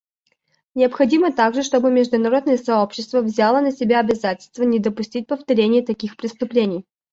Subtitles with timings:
[0.73, 6.87] Необходимо также, чтобы международное сообщество взяло на себя обязательство не допустить повторения таких преступлений.